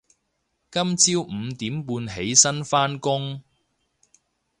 [0.71, 3.43] 今朝五點半起身返工